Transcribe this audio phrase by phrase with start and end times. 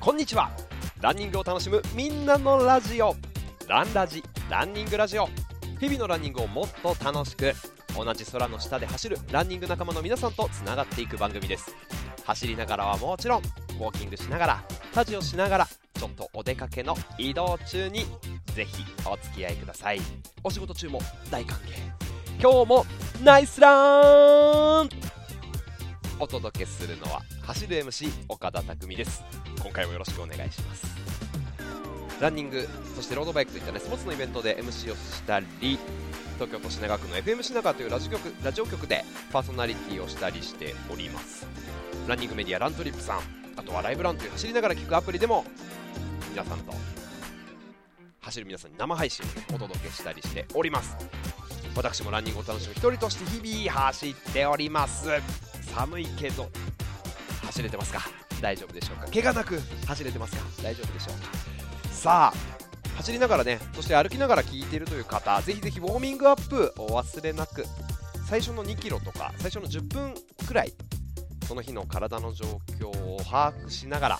[0.00, 0.50] こんにちは。
[1.02, 3.14] ランニングを楽しむみんなのラジオ。
[3.68, 5.28] ランラジランニングラジオ。
[5.78, 7.52] 日々のランニングをもっと楽しく
[7.94, 11.76] 同じ空の下で走るランニング仲間の皆さんとつながっていく番組です。
[12.24, 18.06] 走りながらはもちろんウォーキングしながら家事をしながらちょっとお出かけの移動中に
[18.54, 20.00] ぜひお付き合いください。
[20.42, 21.74] お仕事中も大歓迎。
[22.40, 22.86] 今日も
[23.22, 24.88] ナイスラン！
[26.18, 29.22] お届けするのは走る MC 岡田匠です。
[29.70, 30.84] 今回もよろしくお願いします。
[32.20, 35.78] ランニングそしてロードバイクといったねスポーツのイベントで MC をしたり
[36.34, 41.46] 東京都品川区の FM 品川というラジオ局ラジオ局でパーソナリティをしたりしております。
[42.08, 43.20] ランニングメディアラントリップさん
[43.56, 45.44] あとはライブランという走りながら聞くアプリでも
[46.30, 46.74] 皆さんと
[48.22, 50.96] 走る皆さんに生配信を、お届けしたりしております。
[51.76, 55.08] 私もランニングを楽しむ一人として日々走っております。
[55.74, 56.48] 寒いけど
[57.44, 58.19] 走れてますか？
[58.40, 59.10] 大丈夫でしょうか？
[59.12, 60.42] 怪我なく走れてますか？
[60.62, 61.92] 大丈夫でしょうか？
[61.92, 67.64] さあ走りながらねそして歩きながら聞いているという方ぜひぜひウォーミングアップお忘れなく。
[68.26, 70.14] 最初の2キロとか最初の10分
[70.46, 70.72] くらい
[71.48, 74.18] その日の体の状況を把握しながら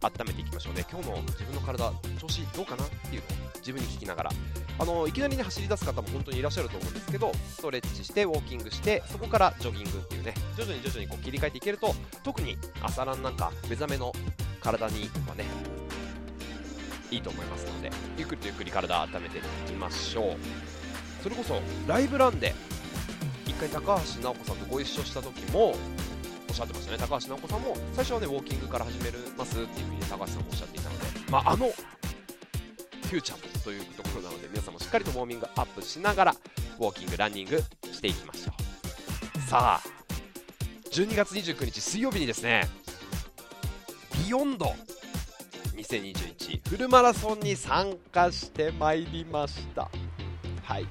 [0.00, 0.84] 温めていきましょうね。
[0.90, 4.30] 今日の自分の体調子どうかなっていうのを自分に聞きながら
[4.78, 14.12] あのいきなりね走り出す方も本当にいらっしゃると思うんですけどストレッチしてウォーキングしてそこからジョギングっていうね徐々に徐々にこう切り替えていけると特に朝ランなんか目覚めの
[14.60, 15.44] 体にはね
[17.10, 20.36] いいと思いますのでゆっくりとゆっくり体温めていきましょう。
[21.22, 22.52] それこそライブランで
[23.46, 25.72] 一回高橋尚子さんとご一緒した時もお
[26.52, 26.98] っしゃってましたね。
[26.98, 36.36] 高橋尚子さんも最初はねウォーキングから始めますっていうふうに、高橋さんもおっしゃっていたので、まあ、あのフューチャーというところなので皆さんもしっかりとウォーミングアップしながら
[36.78, 37.62] ウォーキングランニング
[37.92, 38.52] していきましょ
[39.36, 39.40] う。
[39.48, 40.02] さあ
[40.90, 42.68] 12月29日水曜日にですね
[44.24, 44.74] ビヨンド
[45.76, 49.90] 2021フルマラソンに参加してまいりました。
[50.62, 50.86] はい。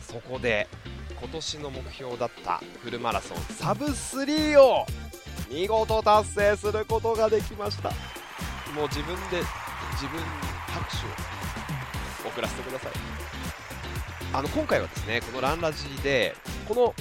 [0.00, 0.68] そこで
[1.18, 4.86] 今年の目標だったフルマラソンサブ3を
[5.50, 7.90] 見事達成することができました。
[8.74, 9.42] もう自分で
[9.92, 10.26] 自分に
[10.68, 11.35] 拍手を
[12.36, 12.92] 送らせてください。
[14.34, 16.34] あの今回はですねこのランラジで
[16.68, 16.94] この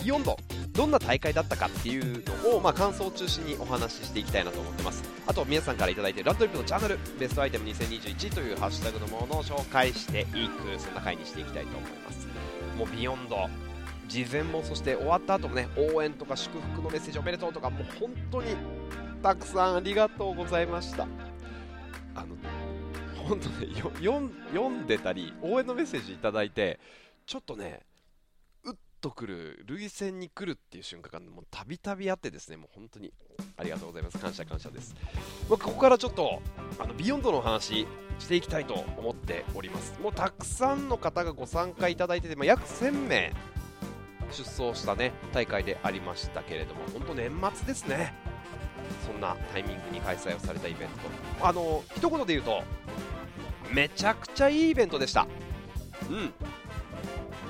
[0.00, 0.36] ビヨンド
[0.72, 5.02] どんな大会だったかっていうのを、まあ、感想を中心にお話ししていきたいなと思ってます。
[5.26, 12.28] あと皆さんから頂いているラントリップのチャンネルベストアイテム2021というハッシュタグのものを紹介していくそんな回にしていきたいと思います。
[12.78, 13.48] もうビヨンド。
[14.08, 18.54] 事前もそして終わった後もね応援とか祝福のメッセージおめでとうとかもう本当に
[19.22, 21.06] たくさんありがとうございました。
[22.14, 22.36] あの
[23.32, 26.78] 本当ね読んでたり応援のメッセージいただいて
[27.24, 27.80] ちょっとね
[28.64, 33.12] うっとくる、涙腺に来るっていう瞬間がもうたびたびあってですね、もう本当に
[33.56, 34.18] ありがとうございます。
[34.18, 34.94] 感謝感謝です。
[35.48, 36.40] 僕、ここからちょっと、
[36.78, 37.86] あの、ビヨンドの話
[38.20, 39.98] していきたいと思っております。
[40.00, 43.32] もうたくさんの方がご参加いただいてて、まあ、約1000名
[44.30, 48.14] 出走したね、大会でありましたけれども、本当年末ですね。
[49.04, 50.88] そんなタイミングに開催をされたイベン
[51.40, 51.46] ト。
[51.46, 52.62] あの、一言で言うと、
[53.72, 55.26] めちゃくちゃいいイベントでした。
[56.10, 56.32] うん。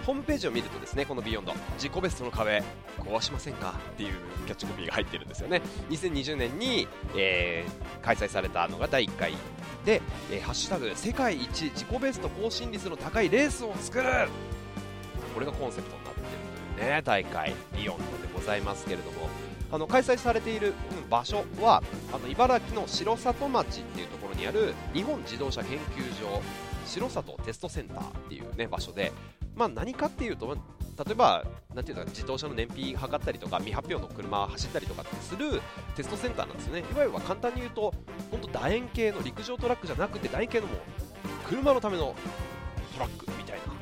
[0.05, 1.53] ホームページを見るとですねこのビヨンド。
[1.75, 2.62] 自己ベストの壁
[2.99, 3.75] 壊しませんか？
[3.93, 4.15] っていう
[4.47, 5.62] キャッチコピーが入ってるんですよね。
[5.91, 9.33] 2020年に、えー、開催されたのが第1回
[9.84, 14.09] で、えー、ハッシュタグ世界一自己ベスト更新率の高いレースを作る。
[15.34, 16.27] これがコンセプトになってる
[16.77, 19.28] というね大会ビヨンドでございますけれども。
[19.72, 20.75] あの開催されている、
[21.10, 26.41] 場所はあの茨城の城里町っていうところにある日本自動車研究所
[26.87, 29.12] 城里テストセンターっていうね場所で
[29.55, 31.44] まあ、何かっていうと、例えば、
[31.75, 35.60] なていうか、自動車の燃費測ったりとか、未発表の車を走ったりとかってする
[35.95, 36.80] テストセンターなんですよね。
[36.80, 37.92] いわゆる簡単に言うと、
[38.30, 40.75] 本当楕円形の陸上トラックじゃなくて、楕円形のも、
[41.47, 42.15] 車のための
[42.95, 43.81] トラックみたいな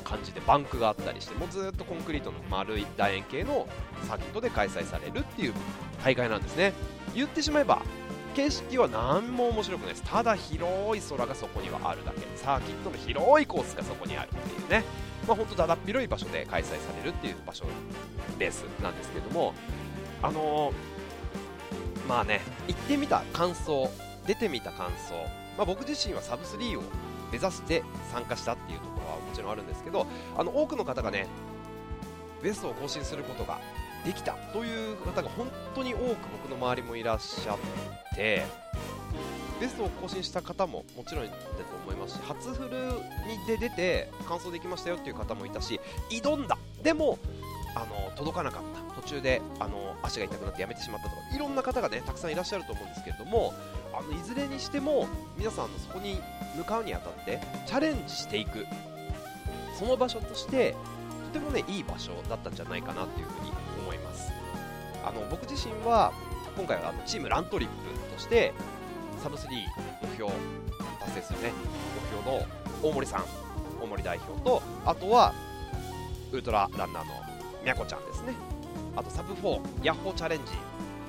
[0.00, 3.68] 感じでバンクがあったりして、もうずっとコンクリートの丸い楕円形の
[4.08, 5.54] サーキットで開催されるっていう
[6.04, 6.72] 大会なんですね。
[7.14, 7.82] 言ってしまえば、
[8.34, 10.02] 景色は何も面白くないです。
[10.04, 12.20] ただ広い空がそこにはあるだけ。
[12.36, 14.84] サーキットの広いコースがそこにあるっていうね。
[15.26, 16.74] まあ、本当だだっ広い場所で開催さ
[17.04, 17.64] れるっていう場所
[18.38, 19.54] レースなんですけども、
[20.22, 23.90] あのー、まあね、行ってみた感想、
[24.26, 25.14] 出てみた感想、
[25.56, 26.82] まあ、僕自身はサブ3を
[27.30, 27.82] 目指して
[28.12, 28.89] 参加したっていうと
[29.30, 30.06] もちろんあるんですけど、
[30.36, 31.26] あの多くの方がね、
[32.42, 33.60] ベストを更新することが
[34.04, 36.02] できたという方が本当に多く
[36.42, 37.58] 僕の周りもいらっしゃっ
[38.16, 38.44] て、
[39.60, 41.36] ベストを更新した方ももちろんだと
[41.84, 42.68] 思いますし初フル
[43.28, 45.80] にで出て完走できましたよっていう方もいたし
[46.10, 46.58] 挑んだ。
[46.82, 47.18] でも
[47.76, 48.80] あの届かなかった。
[49.00, 53.54] 途中であの足が痛くなってやめてしまったとかいろんな方がねたくさんいらっしゃると思うんですけれども
[53.94, 56.20] あのいずれにしても皆さんのそこに
[56.56, 58.66] 向かうにあたってチャレンジしていく。
[59.80, 60.76] その場所として
[61.32, 63.50] とてもねいい場所だったんじゃないかなというふうに
[63.82, 64.30] 思います。
[65.02, 66.12] あの僕自身は
[66.54, 68.52] 今回はあのチームラントリップとして
[69.22, 69.48] サブ3
[70.02, 70.30] 目標
[71.00, 71.52] 達成するね
[71.96, 72.46] 目標の
[72.82, 73.24] 大森さん
[73.82, 75.32] 大森代表とあとは
[76.30, 77.14] ウルトラランナーの
[77.64, 78.34] みゃこちゃんですね。
[78.96, 80.52] あとサブ4ヤッホーチャレンジ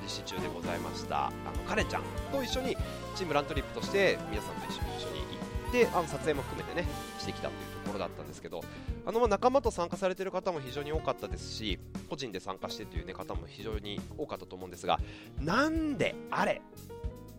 [0.02, 2.02] 実施中でございましたあのカレンちゃん
[2.32, 2.76] と一緒に
[3.14, 5.41] チームラントリップとして皆さんと一緒に一緒に
[5.72, 6.86] 行ってあの撮影も含めてね
[7.18, 8.62] してきたというところだったんですけど
[9.06, 11.78] あのま仲間と参加されている方も非常に多かったですし
[12.10, 15.00] 個人で参加してという、ね、方も非常に多かったと思うんですが
[15.40, 16.60] なんであれ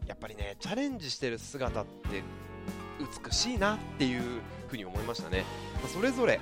[0.08, 2.24] やっぱりねチャレンジしてる姿って
[3.26, 4.22] 美しいなっていう
[4.68, 5.46] ふうに思いましたね、
[5.82, 6.40] ま、それぞれ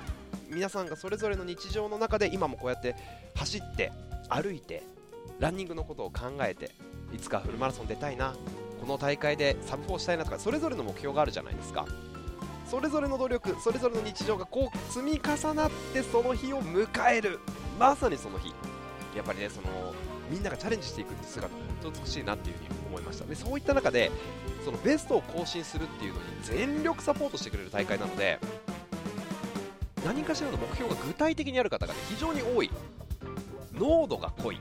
[0.48, 2.96] 皆さんがそれぞれの日常の中で今もこうやって
[3.34, 3.92] 走って
[4.28, 4.82] 歩いて
[5.38, 6.72] ランニングのことを考えて
[7.14, 8.34] いつかフルマラソン出たいな
[8.82, 11.86] この大会でサブ4したいなとかそれぞれの目標があるじゃないですか。
[12.68, 17.38] それぞれの努力それぞれの日常がこう積み重なってその日を迎える。
[17.78, 18.52] まさにその日。
[19.16, 19.68] やっぱりねその
[20.30, 23.24] みんながチャレンジしていくって姿本当美しいなっていうふうに思いました。
[23.24, 24.10] でそういった中で
[24.64, 28.40] そのベストを更新するっていうのに全力サポートしてくれる大会なので
[30.04, 32.70] 何かしらの目標が具体的にある方が、ね、非常に多い。
[33.74, 34.60] 濃度が濃い。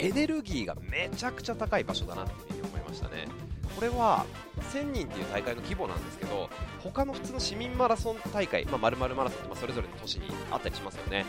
[0.00, 3.28] エネルギーがめちゃくちゃ高い場所だなっていうふに思いましたね。
[3.76, 4.24] これは
[4.72, 6.50] 1000人っていう大会の規模なんですけど
[6.82, 11.24] 他の普通の市民マラソン大会、まあ、〇〇マラソンってまそれぞれの都市にあったりしますよね。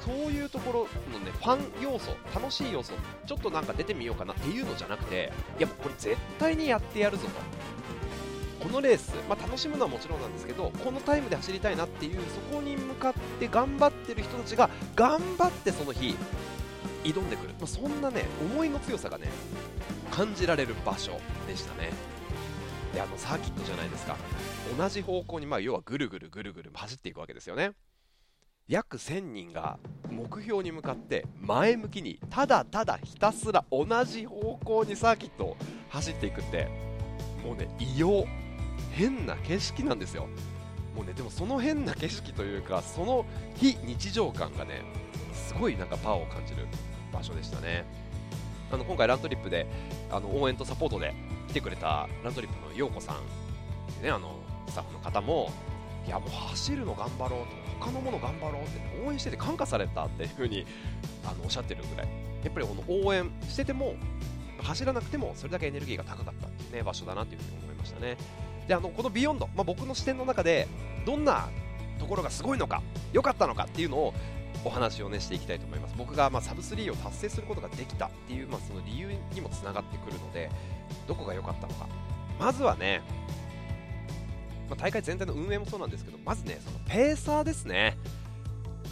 [0.00, 2.94] そういうところのねファン要素楽しい要素
[3.26, 7.30] ちょっとなんか出てみようかなっていうのじゃなくていやこれ絶対にやってやるぞと。
[8.64, 16.16] このレース、まあ、楽しむのはもちろんなんですけどこのタイムで走りたいなっていうそこに向かって頑張ってる人たちが頑張ってその日
[17.04, 19.28] 挑んでくる、まあ、そんなね思いの強さがね
[20.10, 21.12] 感じられる場所
[21.46, 21.90] でしたね。
[22.92, 24.16] であのサーキットじゃないですか。
[24.76, 27.72] 同じ方向にまあ要はぐるぐるぐるぐる走っていくわけですよね。
[28.66, 29.78] 約1000人が
[30.10, 35.56] 目標に向かって前向きにただただひたすら同じ方向にサーキットを
[35.90, 36.68] 走っていくって
[37.44, 38.26] もうね異様。
[38.92, 40.28] 変な景色なんですよ。
[40.94, 44.82] もうねでもその変な景色というかその非日常感がね
[45.32, 46.66] すごいなんかパワーを感じる。
[47.14, 47.84] 場所でしたね。
[48.70, 49.66] あの今回ラントリップで
[50.10, 51.14] あの応援とサポートで
[51.48, 53.14] 来てくれたラントリップの陽子さ
[54.00, 54.36] ん、ね、あの
[54.68, 55.52] スタッフの方も
[56.06, 57.46] いやもう走るの頑張ろうと
[57.80, 60.66] 他のもの頑張ろうって応援してて感化されたっていう風に
[61.24, 62.08] あのおっしゃってるぐらい。
[62.44, 63.94] やっぱりこの応援してても
[64.58, 68.16] 走らなくてもそれだけエネルギーが高かったっていう、ね、場所だなというふうに思いましたね。
[68.68, 70.68] であのこのビヨンド、まあ、僕の視点の中で
[71.06, 71.48] どんな
[71.98, 72.82] ところがすごいのか
[73.12, 74.14] 良かったのかっていうのを
[74.64, 75.94] お話をねしていきたいと思います。
[75.96, 80.50] 僕がまサブ3を達成することができたっていう、まあ、その理由にもつながってくるので
[81.06, 81.86] どこが良かったのか。
[82.38, 83.02] まずはね、
[84.68, 87.96] まあ、大会全体の運営もそうなんですけどまずねそのペーサーですね。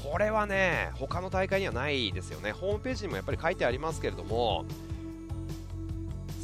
[0.03, 2.53] これはね他の大会にはないですよね。
[2.53, 4.65] ホームページにもやっぱり書いてありますけれども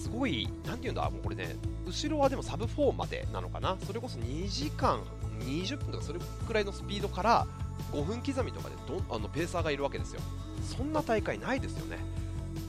[0.00, 1.56] すごい何て言うんだもうこれね
[1.86, 3.76] 後ろはでもサブ4までなのかな。
[3.86, 5.00] それこそ2時間
[5.40, 7.46] 20分とかそれくらいのスピードから
[7.92, 10.20] 5分刻みとかでどあのペーサーがいるわけですよ。
[10.62, 11.98] そんな大会ないですよね。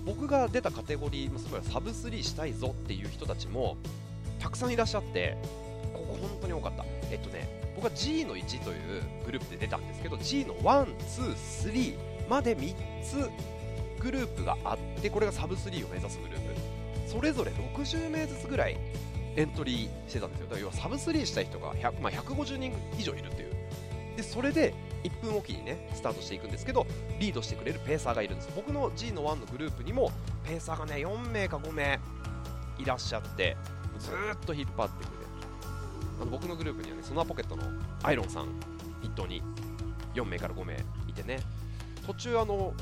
[0.05, 3.77] 僕が出たカテゴリー、つまりサブ3したいぞっていう人たちも
[4.39, 5.37] たくさんいらっしゃって
[5.93, 6.85] ここ本当に多かった。
[7.11, 12.73] えっとね僕は G の1というグループで出たんですけど G の1、2、3まで3
[13.03, 13.29] つ
[14.01, 16.49] グループがあってこれがサブ3を目指すグループ。
[17.07, 18.77] それぞれ60名ずつぐらい
[19.35, 20.45] エントリーしてたんですよ。
[20.45, 23.49] だから要はサブ3したい人が100、まあ、150人以上いるっていう。
[24.19, 24.73] でそれで
[25.03, 26.85] 1分おきにねスタートしていくんですけど
[27.21, 28.49] リードしてくれるペーサーがいるんです。
[28.53, 30.11] 僕の G の1のグループにも
[30.43, 31.97] ペーサーがね4名か5名
[32.77, 33.55] いらっしゃって
[33.97, 34.13] ずっ
[34.45, 35.25] と引っ張ってくれる。
[36.21, 37.63] あの僕のグループにはねソナーポケットの
[38.03, 38.47] アイロンさん
[39.01, 39.41] 筆頭に
[40.15, 40.73] 4名から5名
[41.07, 41.39] いてね。
[42.05, 42.73] 途中あの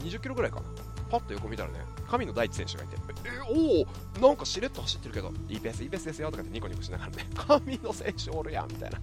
[0.00, 0.66] 20キロぐらいかな。
[1.10, 9.00] パッと横見たらね神野大地選手がいてえおおなんかしれっと走ってるけどいいペースいいペースですよとかってニコニコしながらね神野選手おるやんみたいな。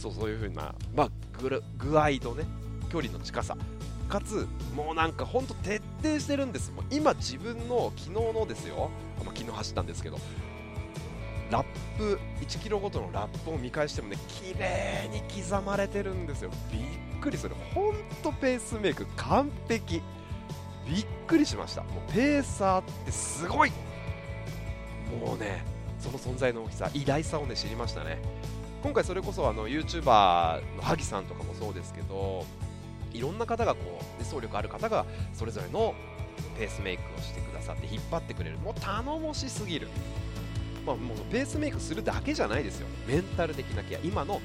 [0.00, 2.44] そうそういう風な、まあ、ぐ具合とね
[2.90, 3.56] 距離の近さ。
[4.08, 6.72] かつもうなんか本当徹底してるんです。
[6.72, 8.90] もう今自分の昨日のですよ、
[9.24, 10.18] まあ、昨日走ったんですけど。
[11.50, 11.66] ラッ
[11.98, 16.50] プ1キロごとのラップを見返してもね綺麗に刻まれてるんですよ。
[16.72, 17.54] びっくりする。
[17.74, 17.92] 本
[18.22, 20.00] 当ペースメイク完璧。
[20.88, 21.82] びっくりしました。
[21.82, 23.70] もうペーサーってすごい。
[25.20, 25.64] もうね
[25.98, 28.18] その存在の大きさ偉大さをね知りましたね。
[28.82, 32.44] 今回それこそあの YouTuber の萩さんとかもそうですけど
[33.12, 35.94] いろんな方がこう、走力ある方がそれぞれの
[36.58, 38.58] ペースメイクをしてくださって引っ張ってくれる。
[38.58, 39.88] もう頼もしすぎる、
[40.86, 42.86] まあ、もうペースメイクするだけじゃないですよ。
[43.06, 43.98] メンタル的なケア。
[44.04, 44.40] 今の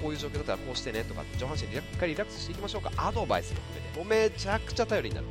[0.00, 2.92] こういう状況だったらこうしてねとか上半身リラッリラックスしていきましょうか。
[2.96, 5.26] アドバイスも含めてもうめちゃくちゃ頼りになる。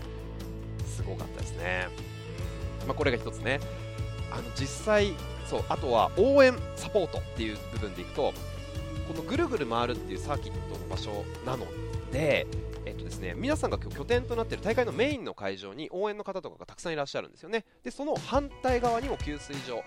[0.85, 1.87] すごかったですね、
[2.85, 3.59] まあ、これが一つね。
[4.31, 5.13] あの実際
[5.45, 8.33] そうあとは応援サポートっていう部分でいくと
[9.07, 11.65] このぐるぐる回るっていうサーキットの場所なの
[12.11, 12.47] で、
[12.85, 17.65] えっとですね、皆さんが拠点となっている大会のメインの会場に応援の方とかがたくさんいらっしゃるんですよね。
[17.83, 19.83] でその反対側にも給水所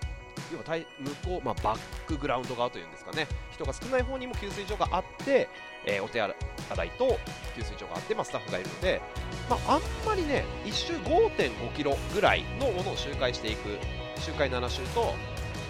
[0.51, 0.85] 要は向
[1.25, 5.49] こう、まあ、バックグラウンド側というんですかね人が少ない方にも給水所があって、
[5.85, 7.17] えー、お手洗いと
[7.55, 9.01] 給水所があって、まあ、スタッフがいるので、
[9.49, 13.77] まあ、あんまりね1周5.5キロぐらいのものを周回していく
[14.19, 15.13] 周回7周と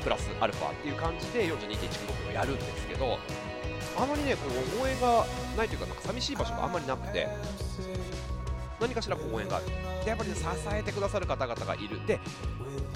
[0.04, 3.20] プラスアルファっていう感じで42.195キロやるんですけど
[3.98, 4.42] あまりねこ
[4.80, 5.26] う応援が
[5.58, 7.28] ないというかなんか寂しい場所があんまりなくて
[8.80, 9.66] 何かしらこう応援がある。
[10.04, 12.06] でやっぱり、ね、支えてくださる方々がいる。
[12.06, 12.20] で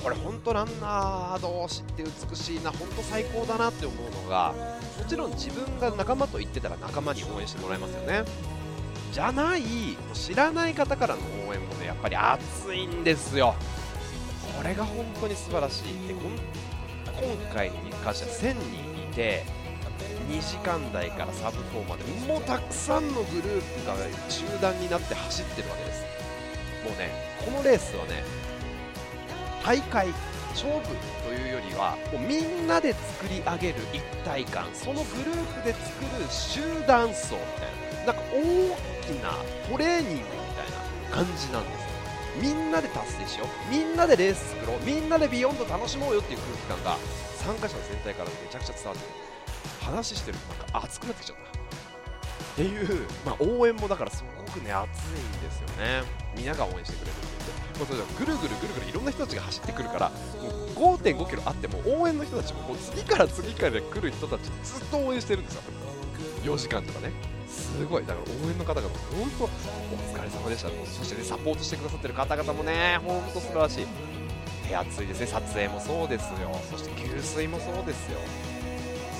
[0.03, 4.53] これ本当ランナー同士って美しいな本当最高だなって思うのが
[4.97, 8.23] もちろん自分が仲間と言ってたら仲間に応援してもらえますよね。
[9.11, 9.63] じゃない
[10.13, 13.55] 知らない方からの応援もねやっぱり熱いんですよ。
[14.57, 16.07] これが本当に素晴らしい。
[16.07, 16.13] で
[17.21, 19.43] 今回に関しては1000人いて
[20.29, 23.95] 2時間台からサブ4までもうたくさんのグループが
[24.29, 26.01] 集団になって走ってるわけです。
[26.83, 27.11] もうね
[27.45, 28.23] このレースはね
[29.63, 30.07] 大会
[30.49, 30.79] 勝負
[31.23, 38.41] というよりはもうみんなで作り上げる一体感そのグループで作る集団走みたいななんか大
[39.05, 39.29] きな
[39.69, 40.23] トレーニングみ
[40.55, 40.71] たい
[41.11, 41.90] な感じなんです
[42.39, 43.71] みんなで達成しよう。
[43.71, 44.79] みんなでレース作ろう。
[44.85, 46.97] みんなでビヨンド楽しもうよっていう空気感が
[47.37, 49.31] 参加者全体からめちゃくちゃ伝わってくる。
[49.81, 51.51] 話してるとなんか熱くなってきちゃった。
[52.51, 56.03] っていう、まあ、応援もだからすごくね熱いんですよね。
[56.35, 60.09] 皆が応援してくれるって言って、まあ、それぐるぐるぐるぐるいろんな人たちが走ってくるから
[60.79, 65.61] もう5.5キロあっても応援の人たちももう次から次から来る人たちずっと応援してるんですよ。
[66.43, 67.11] 4時間とかね。
[67.51, 68.05] すごい。
[68.05, 70.69] だから応援の方々本当お疲れ様でした。
[70.69, 73.87] そしてねサポートしてくださってる方々もね本当素晴らしい。
[74.67, 76.49] 手厚いですね撮影もそうですよ。
[76.71, 78.17] そして給水もそうですよ。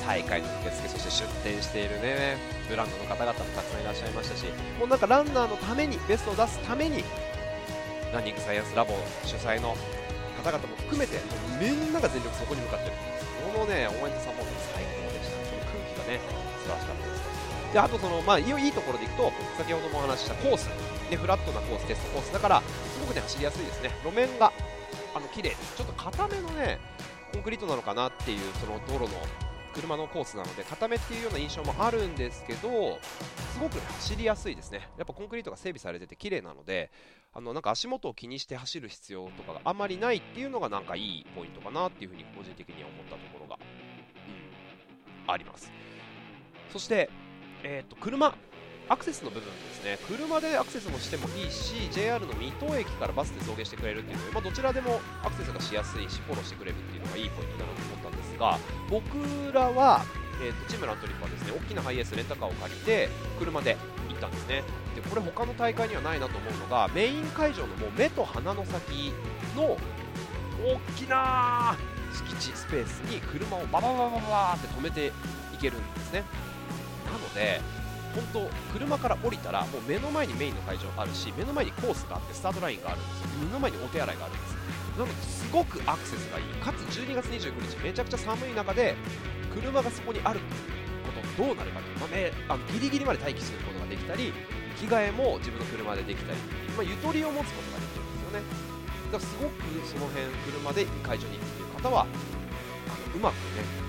[0.08, 4.46] 大会の受付そして出店しているねブランドの方々もたくさんいらっしゃいましたし
[4.80, 7.04] もうなんかランナーのためにベストを出すために
[8.12, 9.78] ランニングサイエンスラボ主催の
[10.42, 11.22] 方々も含めて
[11.62, 12.94] みんなが全力そこに向かってる。
[13.54, 15.38] このね応援とサポート最高でした。
[15.38, 16.20] この空気がね
[16.66, 17.41] 素晴らしかったです。
[17.74, 20.68] であとその、まあ、いいところでいくと先ほどもお話ししたコース、
[21.10, 23.92] ね、フラットなコーステストコースだからすごくね走りやすいですね。
[24.04, 24.52] 路面が
[25.16, 25.56] あの綺麗。
[25.78, 26.80] ちょっと硬めのね
[27.34, 29.22] コンクリートなのかなっていうその道路の
[29.74, 33.00] 車のコースなので固めっていうような印象もあるんですけど
[33.54, 34.90] すごく、ね、走りやすいですね。
[34.98, 36.92] やっぱコンクリートが整備されてて綺麗なので
[37.34, 43.58] あのなんか足元を気にして走る必要とかがあまりないっていうのがなんかいいポイントかなっていうふうに個人的には思ったところが、
[45.26, 45.72] うん、あります。
[46.74, 47.10] そして、
[47.64, 48.34] えーと、車
[48.90, 49.98] アクセスの部分ですね。
[50.08, 58.58] 車でアクセスもしてもいいし JR の水戸駅からバスで送迎してくれるっていうので、まあ、どちらでもアクセスがしやすいしフォローしてくれるっていうのがいいポイントだなと思ったんですが
[58.90, 60.04] 僕らは、
[60.44, 61.54] えーと、チームラントリップはですね。
[61.56, 63.78] 大きなハイエースレンタカーを借りて車で
[64.10, 64.64] 行ったんですね。
[64.96, 69.14] でこれ他の大会にはないなと思うのがメイン会場のもう目と鼻の先
[69.56, 69.78] の
[70.66, 71.78] 大きな
[72.14, 75.12] 敷地スペースに車をバババババって止めてい
[75.62, 76.24] けるんですね
[77.12, 77.62] なので
[78.16, 83.28] 本当車から降りたらもう目の前にメインの会場あるし目の前にコースがあってスタートラインがあるんですよ。
[83.46, 84.56] 目の前にお手洗いがあるんです。
[84.98, 86.46] なのですごくアクセスがいい。
[86.60, 88.96] かつ12月29日めちゃくちゃ寒い中で
[89.54, 91.88] 車がそこにあることどうなるかと。
[91.88, 94.34] いう、まあね、あのギリギリまで待機することができたり
[94.80, 96.40] 着替えも自分の車でできたり。
[96.76, 98.72] まあ、ゆとりを持つことができるんですよね。
[99.12, 102.06] だからすごくその辺車で会場に行くという方はあ
[103.12, 103.81] のうまくね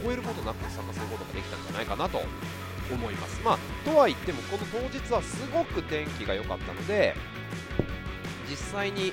[0.00, 2.22] なんていうかな凍えることなく参加することができたんじゃないかなと
[2.92, 3.40] 思います。
[3.44, 7.14] まあ、とは言ってもこの当日はすごく天気が良かったので
[8.48, 9.12] 実際に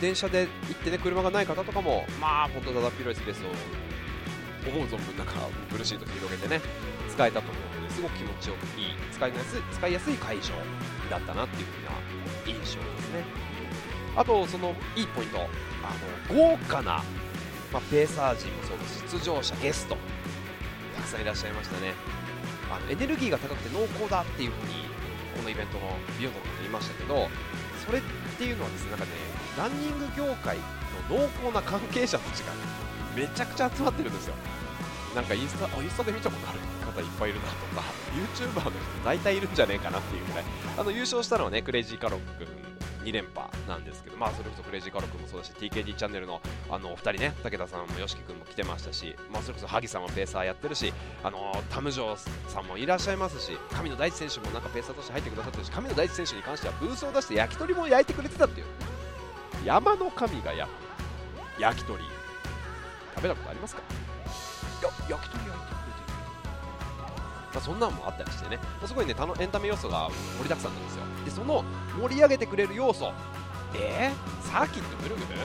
[0.00, 3.48] 電車で行ってね車がない方とかもまあ本当だだっ広いスペースを
[4.68, 5.34] 思う存分なんか
[5.70, 6.60] ブルーシート広げてね
[7.08, 10.42] 使えたと思うのですごく気持ちよくいい使いやすい使いやすい会場
[11.10, 11.90] だったなっていうふうな
[12.46, 13.24] 印象ですね
[14.16, 15.42] あとそのいいポイントあ
[16.34, 17.02] の豪華な、
[17.72, 19.96] まあ、ペーサー陣もそうです出場者ゲスト
[20.96, 21.94] たくさんいらっしゃいましたね。
[22.70, 24.86] あのエネルギーが高くて濃厚だっていうふうに
[25.36, 27.26] このイベントのビヨンドの方言いましたけど
[27.84, 28.02] それっ
[28.38, 29.10] ていうのはですねなんかね
[29.58, 30.56] ランニング業界
[31.10, 32.52] の濃厚な関係者たちが
[33.16, 34.34] めちゃくちゃ集まってるんですよ。
[35.14, 37.82] なんかインスタあインスタで見たことある方いっぱいいるなとか
[38.14, 40.44] YouTuber の人大体いるんじゃねえかなっていうぐらい。
[40.78, 42.46] あの優勝したのはねクレイジーカロック
[43.02, 46.40] 2連覇なんですけど、まあ、それこそクレイジーカロックもそうだし TKD チャンネルの
[46.70, 50.92] あのお二人ね武田さんも YOSHIKI 君も来てましたし、まあ、それこそ萩さんもペーサーやってるし
[51.22, 58.66] あのタムジョーさんもいらっしゃいますし神野大地選手もなんかペーサーとして入ってくださってるし神野大地選手に関してはブースを出して焼き鳥も焼いてくれてたっていう。
[59.64, 62.02] 山の神が焼く焼き鳥。
[63.14, 63.82] 食べたことありますか？
[64.82, 65.39] や焼き鳥。
[67.52, 71.02] まあ、そんなんもあったりしてね、まあ、すごいねエンタメ要素が盛りだくさんなんですよ。
[71.24, 71.64] でその
[72.00, 73.12] 盛り上げてくれる要素。
[73.72, 75.38] えー、サーキットぐるぐる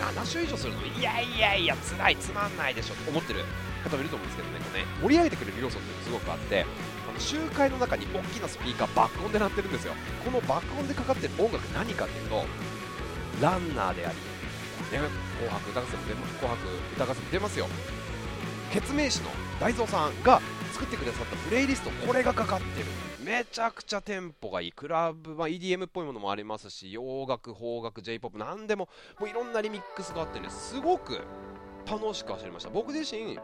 [0.00, 0.80] ？7周以上するの？
[0.86, 2.16] いやいやいやつらい。
[2.16, 2.94] つまんないでしょ。
[2.94, 3.44] と思ってる？
[3.84, 4.84] 方もいると思うんですけどねこね。
[5.02, 6.64] 盛り上げてくれる要素っていうのすごくあって
[7.08, 9.92] あの集会の中に大きなスピーカー爆音で鳴ってるんですよ。
[10.24, 12.44] この爆音でかかってる音楽何かっていうと
[13.42, 17.66] ランナーであり、ね、紅白歌合戦も出紅白歌合戦も出ますよ。
[18.72, 20.40] ケツメイシの大蔵さんが
[20.78, 22.86] 作ってくださったプレイリストこれがかかってる。
[23.24, 24.72] めちゃくちゃテンポがいい。
[24.72, 31.20] クラブ、まあ、EDM っぽいものもありますし洋楽邦楽 J−POP なんでももういろんなリミックスがあってねすごく
[31.84, 32.70] 楽しく走りました。
[32.70, 33.36] 僕自身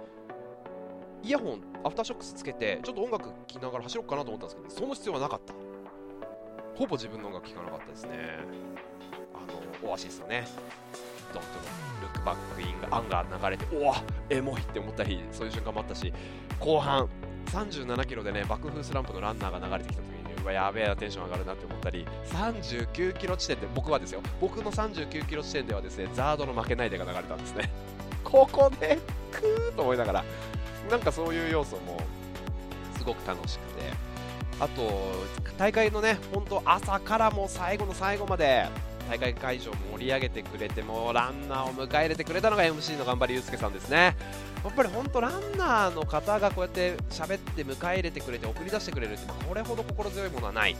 [1.24, 5.54] イヤホンアフターショックスつけてちょっと音楽聴きながら走ろうかなと思ったんですけどその必要はなかった。
[6.76, 8.38] ほぼ自分の音楽聴かなかったですね。
[9.34, 10.46] あのオアシスのね
[11.32, 11.48] ドンと
[12.00, 13.96] ルックバックインがアンが流れておわ
[14.30, 16.12] エモいって思ったりそういう瞬間もあったし
[16.60, 17.08] 後半
[17.46, 27.70] 37キロでね爆風スランプのランナーが流れてきた時にうわやべえなテンション上がるなって思ったり39キロ地点で僕はですよ僕の39キロ地点ではですねザードの負けないでが流れたんですね。
[28.24, 28.98] ここで
[29.30, 30.24] クーと思いながら
[30.90, 32.00] なんかそういう要素も
[32.96, 34.14] すごく楽しくて。
[34.60, 35.12] あと
[35.58, 38.68] 大会のね本当朝からも最後の最後まで
[39.08, 44.16] 大会会場盛り上げてくれてもランナーを迎え入れてくれたのが MC の頑張りゆうすけさんですね。
[44.64, 50.76] やっぱり本当ランナーの方がこうやって喋って迎え入れてくれて送り出してくれるってこれほど心強いものはない。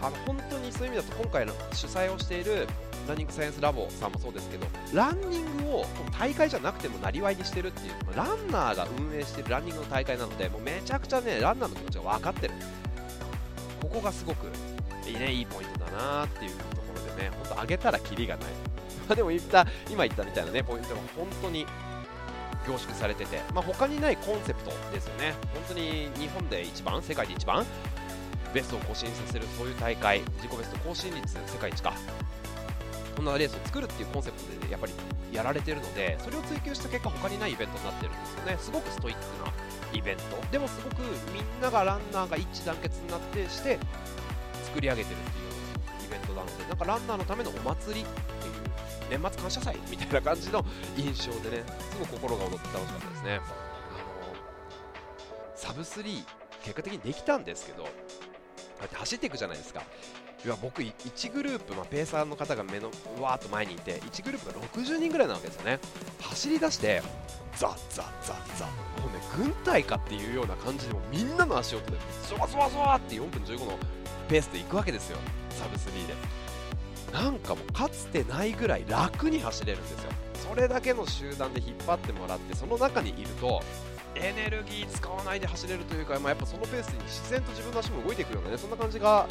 [0.00, 2.68] あの本当にそういう意味だと今回の主催をしている
[3.08, 12.54] ランニングサイエンスラボさんもそうですけどランニングを大会じゃなくてもなりわいにしてるっていうランナーが運営しているランニングの大会なのでもうめちゃくちゃねランナーの気持ちが分かってる。
[13.80, 14.46] ここがすごく
[15.08, 19.16] いい,、ね、いいポイントだなっていうところでね本当上げたらキリがない。
[19.16, 21.66] でも言った今言ったみたいなねポイントが本当に
[22.68, 25.34] 凝縮されてて、まあ、他にないコンセプトですよね。
[25.54, 27.64] 本当に日本で一番世界で一番
[28.52, 31.94] ベストを更新させるそういう大会自己ベスト更新率世界一か。
[33.16, 34.92] こんなレースを作るっていうコンセプトでやっぱり
[35.32, 38.56] やられてるのでそれを追求した結果他にないイベントになってるんですよね。
[38.60, 39.52] すごくストイックな
[39.92, 40.22] イベント。
[40.52, 41.02] でもすごく
[41.34, 43.78] みんながランナーが一致団結になってして
[44.66, 48.57] 作り上げてるっていうイベントなのでなんかランナーのためのお祭りっていう
[49.10, 50.64] 年末感謝祭みたいな感じの
[50.96, 53.34] 印象でねすごく心が躍って楽しかったですね。
[53.34, 53.42] あの
[55.54, 56.24] サブ3
[56.62, 57.88] 結果的にできたんですけどこ
[58.78, 59.82] うやって走っていくじゃないですか。
[60.44, 65.80] いや僕1グループ、まあ、ペーサーの方が目のわーっと前にいて1グループが60人ぐらいなわけですよね。
[66.20, 67.02] 走り出して
[67.56, 68.68] ザッザッザッザッ。
[69.02, 73.76] もうね軍隊かっていうような感じでもみんなの足音でゾワゾワゾワって4分15の
[74.28, 75.18] ペースで行くわけですよ。
[75.50, 76.14] サブ3で。
[77.12, 80.10] なんかもうかつてないぐらい楽に走れるんですよ。
[80.34, 83.60] それだけの集団で引っ張ってもらってその中にいると
[84.14, 89.26] エネルギー使わないで走れるというか、まあ、やっぱそのペースに自然と自分の足も動いていくようなねそんな感じが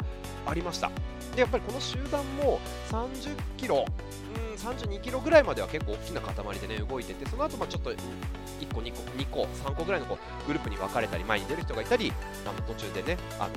[0.46, 0.90] ありました。
[1.34, 2.60] でやっぱりこの集団も
[2.90, 12.12] 30キロうん32キロぐらいまでは結構大きな塊でね動いててその後まあちょっと1個2個2個3個ぐらいのこうグループに分かれたり前に出る人がいたり
[12.44, 13.50] あの途中でねあの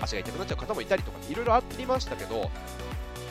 [0.00, 2.50] 足が痛くなっちゃう方もいたりとかいろいろありましたけど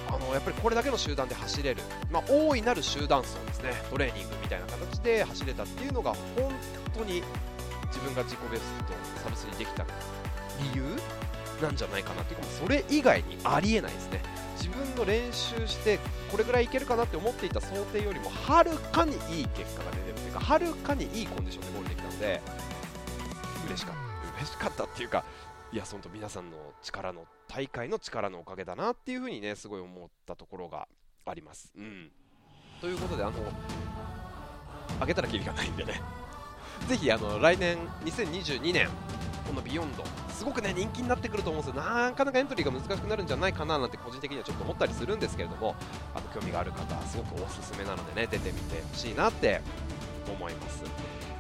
[0.08, 3.74] あのやっぱりこれだけの集団で走れる、まあ、大いなる集団走ですね。
[3.90, 6.52] トレーニングみたいな形で走れたっていうのが本
[6.94, 7.24] 当に
[7.88, 9.84] 自分が自己ベストサブスにできた
[10.74, 10.84] 理由
[11.62, 14.22] なんじゃないかなっていうかそれ以外にありえないですね。
[14.58, 16.00] 自分の練習して
[16.32, 22.42] これぐらいいけるかなって思っていた想定よりもはるかにいい結果が出てるというかはるかにいいコンディションでゴールできたので
[23.68, 24.06] 嬉しかった。
[24.38, 25.24] 嬉しかったっていうか
[25.72, 30.88] いや、本当皆さんの力の、大会の力のおかげだなっていうふうにね、すごい思ったところが
[31.26, 31.72] あります。
[31.76, 32.12] うん。
[32.80, 33.34] ということで、あの、
[35.00, 36.02] あげたらきりがないんでね、
[36.88, 38.90] ぜひ、あの、来年、2022年、
[39.48, 41.82] このビヨンド、すごくね、人気になってくると思うんですよ。
[41.82, 45.76] なかなかエントリーが難しくなるんじゃないかななんて個人的にはちょっと思ったりするんですけれども、
[46.14, 49.62] あの、興味がある方、すごくおすすめなのでね、出てみてほしいなって
[50.28, 50.84] 思います。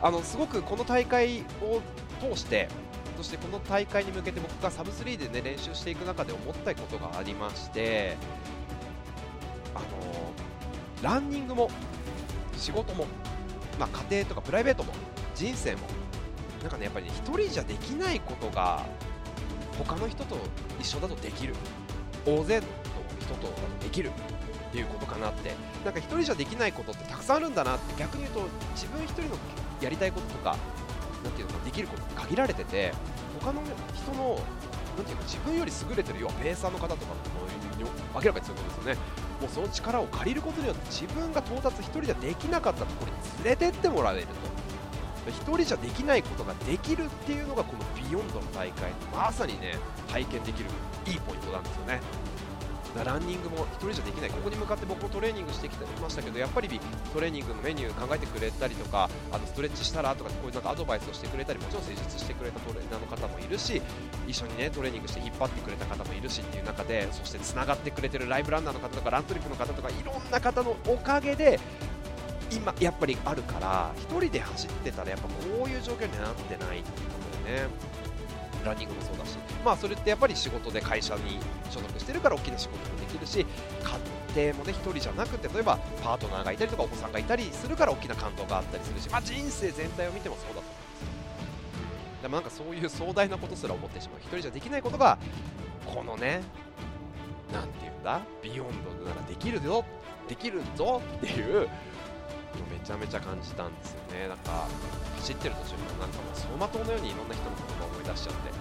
[0.01, 1.81] あの、すごくこの大会を
[2.19, 2.69] 通して、
[3.17, 8.17] そしてこの大会に向けて僕がサブ3で、ね、練習していく中で思ったことがありまして
[9.73, 9.85] あの
[11.01, 11.69] ランニングも
[12.57, 13.05] 仕事も、
[13.79, 14.93] まあ、家庭とかプライベートも
[15.33, 15.81] 人生も
[16.61, 18.85] なんかねやっぱりね一人じゃできないことが
[19.77, 20.37] 他の人と
[20.79, 21.53] 一緒だとできる。
[22.25, 22.65] 大勢の
[23.19, 24.09] 人とだとできる。
[24.09, 25.53] っていうことかなって。
[25.83, 29.29] なんか一人じゃできないことってたくさんあるんだなって逆に言うと自分一人の
[29.81, 30.57] やりたいこととか
[31.25, 32.93] なんていうのかできることって限られてて
[33.41, 33.61] 他の
[33.93, 34.39] 人の
[34.95, 37.15] なんていうか自分より優れてる要はペーサーの方とかも
[38.13, 38.99] 明らかにそういうことですよね。
[39.41, 44.55] もうその力を借りることによって自分が到達一人ではできなかったところに連れてってもらえると。
[45.27, 49.73] 一人じゃできないことができるっていうのがこのビヨンドの大会まさにね
[50.07, 50.69] 体験できる
[51.07, 51.99] いいポイントなんですよね。
[53.03, 54.29] ランニングも1人じゃできない。
[54.29, 56.69] ここに向かって僕もトレーニングしてきてましたけどやっぱり
[57.13, 63.81] トレーニングのメニュー考えてくれたりとかあのストレッチしたらとかこういうなんかアドバイスをしてくれたりもちろん施術してくれたトレーナーの方もいるし
[64.27, 71.59] 一緒にねトレーニングして引っ張ってくれた方もいるしっていう中でそしてつながってくれてるライブランナーの方とかラントリップの方とかいろんな方のおかげで
[72.51, 77.95] 今やっぱりあるから1人で走ってたらやっぱこういう状況にはなってないっていうことでね。
[78.65, 81.39] ランニングもそうだし、まあ、それってやっぱり仕事で会社に
[81.71, 83.45] 所属してるから大きな仕事もできるし
[84.35, 91.07] 家庭もね1人じゃなくて例えばパートナーがいたりとかお子さんがいたりするから大きな感動があったりするし、まあ、人生全体を見てもそうだと思うんですよ。
[92.21, 94.19] でもなんかそういう壮大なことすら思ってしまう。
[94.19, 95.17] 1人じゃできないことが
[95.85, 96.41] このね
[97.51, 98.67] なんていうんだビヨン
[98.99, 99.83] ドならできるぞ
[100.27, 101.67] できるぞっていう
[102.71, 104.27] めちゃめちゃ感じたんですよね。
[104.27, 104.67] なんか
[105.17, 108.54] 走ってる途中になんかもう走馬灯のようにいろんな人の言葉を思い出しちゃって。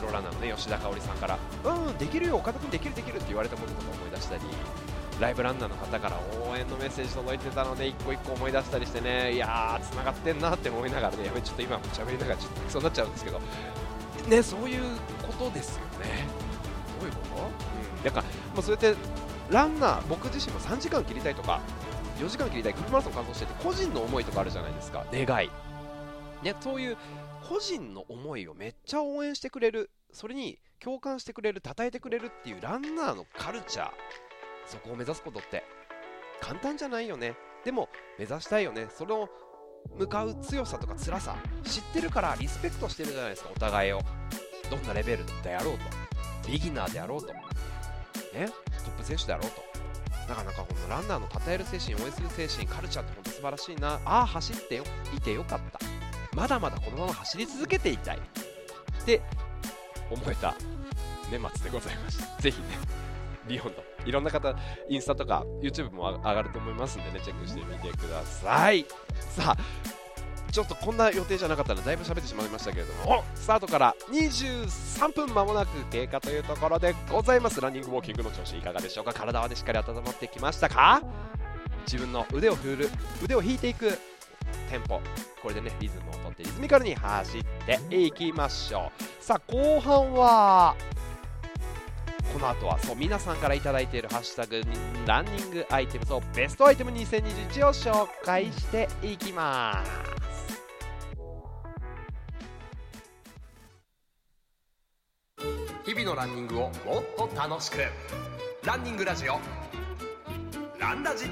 [0.00, 4.42] プロランナーのね吉田香織さんから「うんできるよ岡田君できるできる」って言われたこととか思い出したり
[5.20, 13.40] ライブランナーの方から応援のメッセージ届いてたので一個一個思い出したりしてねいやーつながってんなって思いながらねやべちょっと今喋りながらちょっとそうなっちゃうんですけど。
[14.28, 14.82] ねそういう
[15.26, 16.28] ことですよね。
[17.00, 18.22] どういうこと、うん、だから
[18.54, 18.94] もうそうやって
[19.50, 21.60] ランナー僕自身も3時間切りたいとか
[22.18, 25.04] 4時間切りたいフルマラソン完走してて個人の思いとかあるじゃないですか。
[25.12, 25.50] 願い。
[26.42, 26.96] ねそういう
[27.48, 33.90] 個人の思いをめっちゃ応援してくれるそれに共感してくれる称えてくれるっていうランナーのカルチャー
[34.66, 35.64] そこを目指すことって
[36.40, 37.34] 簡単じゃないよね。
[37.64, 38.88] でも目指したいよね。
[38.96, 39.28] その
[39.98, 43.50] 向かう強さとか辛さ知ってるからリスペクトしてるじゃないですか。
[43.54, 44.00] お互いを。
[44.70, 46.48] どんなレベルであろうと。
[46.48, 47.32] ビギナーであろうと。
[47.32, 47.34] ね。
[48.84, 49.62] トップ選手であろうと。
[50.28, 54.00] なかなかこのランナーの称える精神応援する精神カルチャーって本当素晴らしいな。
[54.04, 54.84] ああ走ってよ。
[55.14, 55.80] いてよかった。
[56.34, 58.18] まだまだこのまま走り続けていたい。
[58.18, 59.22] って
[60.10, 60.54] 思えた
[61.30, 62.24] 年末でございました。
[62.42, 62.66] ぜひね
[63.48, 63.72] ビヨンド
[64.04, 64.54] いろんな方
[64.88, 68.86] インスタとか YouTube も上がると思いますんでねチェックしてみてください。
[69.36, 69.56] さあ
[70.52, 73.24] ちょっとこんな予定じゃなかったのでだいぶ喋ってしまいましたけれども。
[73.36, 77.60] スタートから23分間もなく経過というところでございます。
[77.60, 79.12] ランニングウォーキングの調子いかがでしょうか？
[79.14, 81.02] 体はねしっかり温まってきましたか？
[81.86, 82.90] 自分の腕を振る
[83.22, 83.96] 腕を引いていく
[84.70, 85.00] テンポ
[85.42, 89.22] これでねリズムをとってリズミカルに走っていきましょう。
[89.22, 90.76] さあ後半は
[92.32, 94.62] この後はそう皆さんから頂いているハッシュタグ
[95.06, 99.90] ランニングアイテムとベストアイテム2021を紹介していきます。
[105.84, 106.72] 日々のランニングをもっ
[107.16, 107.78] と楽しく。
[108.64, 109.40] ランニングラジオ
[110.78, 111.24] ランラジ。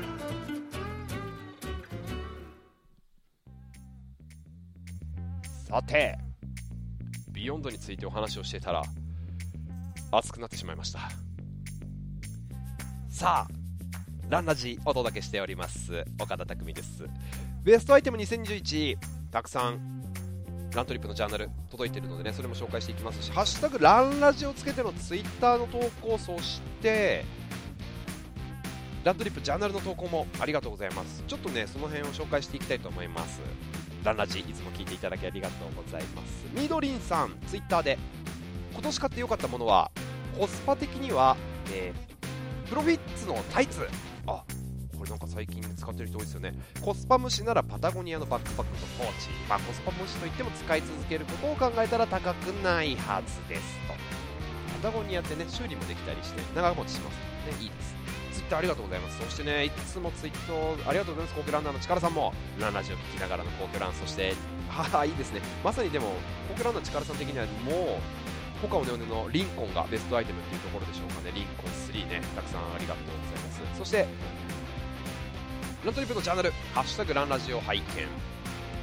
[5.69, 6.19] さて。
[7.39, 8.83] ビヨンドについてお話をしていたら
[10.11, 11.09] 熱くなってしまいました。
[13.09, 13.53] さあ
[14.29, 17.05] ランラジお届けしております岡田匠です。
[17.63, 18.97] ベストアイテム2021
[19.31, 20.03] たくさん
[20.75, 27.25] ラントリップのジャーナル届いてるのでねそれも紹介していきますし「ハッシュタグランラジ」をつけてのツイッターの投稿そして
[29.05, 31.23] ラントリップジャーナルの投稿もありがとうございます。
[31.29, 33.41] ちょっとねその辺を紹介していきたいと思います。
[34.05, 36.47] ランラジいつも聞いていただきありがとうございます。
[36.53, 37.99] みどりんさんツイッターで
[38.73, 39.91] 今年買ってよかったものは
[40.39, 41.37] コスパ的には、
[41.73, 43.87] えー、プロフィッツのタイツ。
[44.27, 44.45] あ
[44.97, 46.55] これなんか最近使ってる人多いですよね。
[46.81, 49.29] コスパ虫ならパタゴニアのバックパックとポーチ。
[49.49, 53.95] まあコスパ虫といっても使い続けることを考えたら高くないはずですと。
[54.83, 57.15] パタゴニアってね修理もできたりして長持ちします
[57.47, 57.63] のでね。
[57.65, 57.98] いいです
[58.49, 59.19] ッターありがとうございます。
[59.19, 61.35] そしてねいつもツイートありがとうございます。
[61.37, 64.35] 皇居ランナーの力さんもランラジオ聞きながらの皇居ランそして
[64.69, 65.41] ははいいですね。
[65.63, 66.15] まさにでも
[66.49, 71.33] 皇居ランナーの力さん的にはもうポカオネオネのリンコンがベストアイテムっていうところでしょうかね。
[71.35, 72.23] リンコン3ね。
[72.35, 73.79] たくさんありがとうございます。
[73.79, 74.07] そして
[75.85, 77.85] ラントリップのチャンネル「ハッシュタグランラジオ」拝見。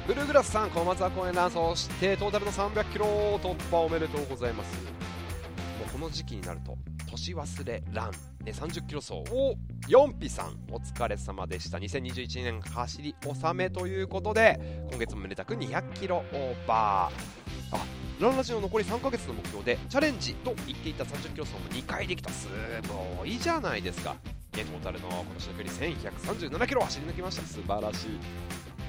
[0.06, 3.06] ブルーグラスさん小松沢公園ランそしてトータルの300キロ
[3.42, 4.72] 突破おめでとうございます。
[4.76, 6.78] もうこの時期になると
[7.10, 8.12] 年忘れラン、
[8.52, 9.14] 30キロ走。
[9.14, 9.56] を
[9.88, 11.78] 4ピさんお疲れ様でした。
[11.78, 17.76] 2021年走り納めということで今月もめでたく200キロオーバー。
[17.76, 17.84] あ
[18.20, 22.30] ランラジの残り3ヶ月の目標でチャレンジと言っていた30キロ走も2回できた。
[22.30, 22.48] す
[23.18, 24.16] ごいじゃないですか。
[24.52, 27.42] トータルの今年の距離1137キロ走り抜きました。
[27.42, 28.08] 素晴らしい。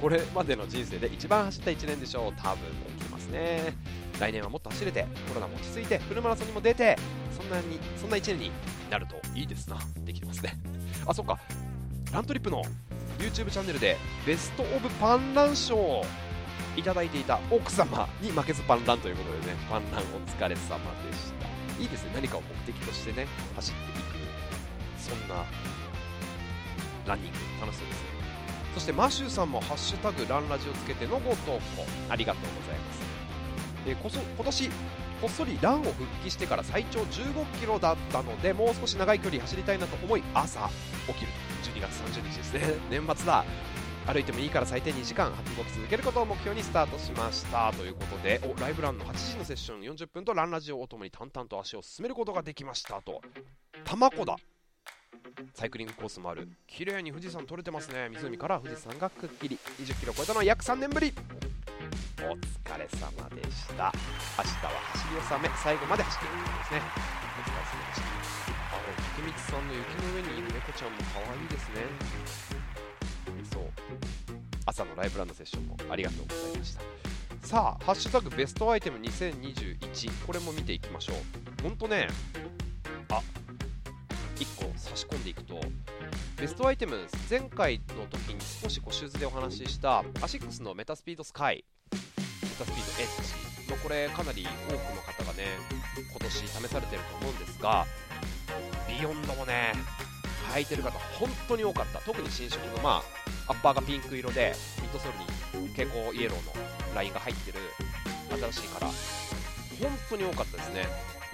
[0.02, 2.34] これまでの人生で一番走った1年でしょう。
[2.42, 2.58] 多分
[3.00, 3.74] 起きますね。
[4.20, 6.98] 来年はもっと走れてコロナも落ち着いてフルマラソンにも出て
[7.36, 8.52] そんなにそんな1年に
[8.90, 9.78] なるといいですな。
[10.04, 10.54] できますね。
[11.06, 11.40] あそっか。
[12.12, 12.64] ラントリップの
[13.20, 16.06] YouTube チャンネルでベスト・オブ・パンラン賞を
[16.78, 20.78] いただいていた奥様に負けずパンランということでねパンランお疲れ様
[21.10, 21.82] でした。
[21.82, 22.12] いいですね。
[22.16, 24.18] 何かを目的としてね走っていく
[24.98, 25.44] そんな
[27.06, 28.08] ランニング楽しそうですね。
[28.74, 31.60] そしてマシューさんも「ハッシュタグランラジ」をつけてのご投稿
[32.10, 33.02] ありがとうございます。
[33.88, 34.70] えこそ今年
[35.22, 40.70] こっそりランを復帰してから最長15キロだったのでもう少し長い距離走りたいなと思い朝
[41.08, 41.32] 起きる
[41.64, 42.62] 12月30日ですね。
[42.90, 43.44] 年末だ。
[44.06, 47.74] 歩いてもいいから最低2時間動き続けることを目標にスタートしました。
[47.74, 53.22] ということでおライブランの8時のセッション40分とランラジオをともに淡々と足を進めることができましたと。
[53.84, 54.38] 玉子だ。
[55.54, 56.48] サイクリングコースもある。
[56.68, 58.08] 綺麗に富士山撮れてますね。
[58.10, 59.60] 湖から富士山がくっきり。
[59.82, 61.14] 20キロ超えたのは約3年ぶり
[62.28, 63.94] お疲れ様でした。
[64.36, 66.82] 明日は走り納め最後まで走っていくことですね。
[66.84, 68.52] お疲れ様でした。
[68.68, 71.88] あの竹光さんの雪の上にいる猫ちゃんも可愛いですね。
[73.50, 73.64] そう。
[74.66, 76.82] 朝のライブランドセッションもありがとうございました。
[77.48, 81.64] さあ、ハッシュタグベストアイテム2021これも見ていきましょう。
[81.64, 82.10] ほんとね。
[83.08, 83.22] あ。
[84.36, 85.60] 1個差し込んでいくと
[86.40, 91.64] ベストアイテム前回の時に少しこうシューズでお話ししたアシックスのメタスピードスカイ。
[92.42, 95.46] スピードエッジのこれかなり多くの方がね
[95.98, 97.86] 今年試されてると思うんですが
[98.88, 99.74] ビヨンドもね
[100.54, 102.00] 履いてる方本当に多かった。
[102.00, 103.04] 特に新色のま
[103.48, 105.12] あアッパーがピンク色でミッドソー
[105.56, 106.54] ルに蛍光イエローの
[106.96, 107.60] ラインが入ってる
[108.52, 108.92] 新しいカラー。
[109.82, 110.86] 本当に多かったですね。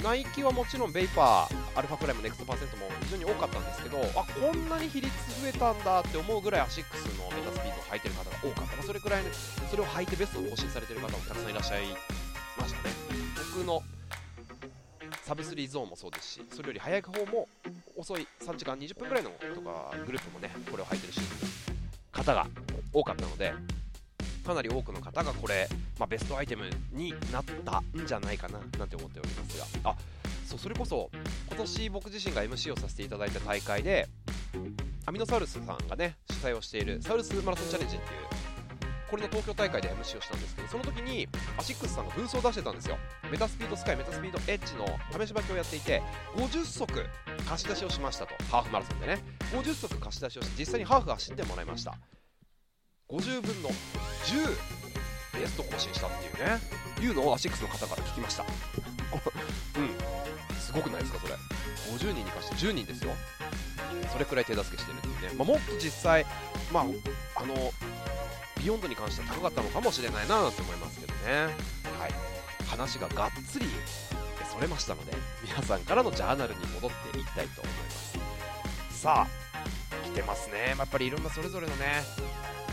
[0.03, 5.09] ナイキはもちろんベイパー、アルファフライ、ネクストパーセントも非常に多かったんですけど、あこんなに比率
[5.41, 9.29] 増えたんだって思うぐらいアシックスのメタスピードを履いてる方が多かった、それらい、ね、
[9.69, 11.83] それを履いてベストを更新されてる方もたくさんいらっしゃい
[12.57, 12.93] ましたね。
[13.55, 13.81] 僕の
[15.23, 17.47] サブ3ゾーンもそうですし、それより早い方も
[17.95, 21.21] 遅い3時間20分ぐらいのとかグループもね、これを履いてるし
[22.11, 22.47] 方が
[22.91, 23.53] 多かったので、
[24.43, 29.95] かなり多くの方がこれ、まあ、ベストアイテムになったんじゃないかななんて思っておりますがあ
[30.45, 31.09] そうそれこそ
[31.47, 34.07] 今年僕自身が MC をさせていただいた大会で
[35.05, 38.32] アミノサウルスさんがね主催をしているサウルスマラソンチャレンジっていう
[39.13, 42.97] これの東京大会で MC をしたんですけどその時にアシックスさんがブースを出してたんですよ。
[43.31, 46.01] メタスピードスカイメタスピードエッジの試し履きをやっていて
[46.35, 46.87] 50足
[47.47, 48.33] 貸し出しをしましたと。
[48.45, 49.19] ハーフマラソンでね。
[49.51, 51.95] 50足貸し出しをして実際にハーフ走ってもらいました。
[53.07, 56.57] 50分の10ベスト更新したっていうね。
[56.99, 58.45] いうのをアシックスの方から聞きました。
[59.77, 60.59] うん。
[60.59, 61.35] すごくないですかそれ。
[61.35, 63.11] 50人に貸して10人ですよ。
[64.11, 66.25] それくらい手助けしてるっていうね、まあ、もっと実際
[66.71, 66.83] まあ
[67.35, 67.53] あの
[68.63, 71.53] ビヨンドに関しては高かったのかもしれないななんて思いますけどね。
[71.99, 72.33] はい。
[72.65, 73.65] 話ががっつり
[74.51, 75.11] それましたので
[75.43, 78.17] 皆さんからのジャーナルに戻っていきたいと思います。
[79.01, 80.75] さあ来てますね。
[80.77, 82.01] やっぱりいろんなそれぞれのね